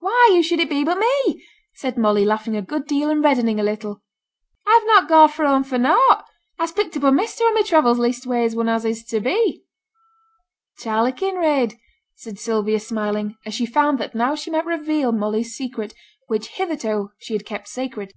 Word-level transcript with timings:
'Why! 0.00 0.32
who 0.34 0.42
should 0.42 0.60
it 0.60 0.68
be 0.68 0.84
but 0.84 0.98
me?' 0.98 1.42
said 1.76 1.96
Molly, 1.96 2.26
laughing 2.26 2.54
a 2.54 2.60
good 2.60 2.86
deal, 2.86 3.08
and 3.08 3.24
reddening 3.24 3.58
a 3.58 3.62
little. 3.62 4.02
'I've 4.66 4.84
not 4.84 5.08
gone 5.08 5.30
fra' 5.30 5.48
home 5.48 5.64
for 5.64 5.78
nought; 5.78 6.26
I'se 6.58 6.72
picked 6.72 6.94
up 6.98 7.04
a 7.04 7.10
measter 7.10 7.44
on 7.44 7.54
my 7.54 7.62
travels, 7.62 7.98
leastways 7.98 8.54
one 8.54 8.68
as 8.68 8.84
is 8.84 9.02
to 9.04 9.18
be.' 9.18 9.64
'Charley 10.76 11.12
Kinraid,' 11.12 11.78
said 12.14 12.38
Sylvia 12.38 12.80
smiling, 12.80 13.36
as 13.46 13.54
she 13.54 13.64
found 13.64 13.98
that 13.98 14.14
now 14.14 14.34
she 14.34 14.50
might 14.50 14.66
reveal 14.66 15.10
Molly's 15.10 15.54
secret, 15.56 15.94
which 16.26 16.48
hitherto 16.48 17.12
she 17.18 17.32
had 17.32 17.46
kept 17.46 17.66
sacred. 17.66 18.12